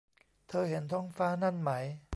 [0.49, 1.71] เธอเห็นท้องฟ้านั่นไหม